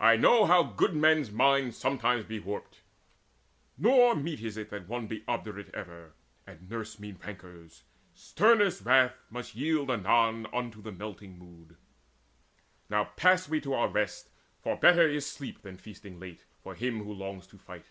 I 0.00 0.16
know 0.16 0.46
how 0.46 0.62
good 0.62 0.94
men's 0.96 1.30
minds 1.30 1.76
sometimes 1.76 2.24
be 2.24 2.40
warped: 2.40 2.80
Nor 3.76 4.14
meet 4.16 4.40
it 4.40 4.46
is 4.46 4.54
that 4.54 4.88
one 4.88 5.06
be 5.06 5.22
obdurate 5.28 5.68
Ever, 5.74 6.14
and 6.46 6.70
nurse 6.70 6.98
mean 6.98 7.16
rancours: 7.22 7.82
sternest 8.14 8.86
wrath 8.86 9.18
Must 9.28 9.54
yield 9.54 9.90
anon 9.90 10.46
unto 10.54 10.80
the 10.80 10.90
melting 10.90 11.38
mood. 11.38 11.76
Now 12.88 13.12
pass 13.16 13.46
we 13.46 13.60
to 13.60 13.74
our 13.74 13.88
rest; 13.88 14.30
for 14.58 14.74
better 14.74 15.06
is 15.06 15.26
sleep 15.26 15.60
Than 15.60 15.76
feasting 15.76 16.18
late, 16.18 16.46
for 16.62 16.74
him 16.74 17.04
who 17.04 17.12
longs 17.12 17.46
to 17.48 17.58
fight." 17.58 17.90